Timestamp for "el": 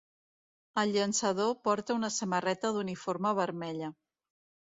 0.83-0.93